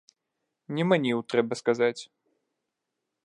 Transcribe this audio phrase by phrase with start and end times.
[0.77, 1.99] Не маніў, трэба сказаць.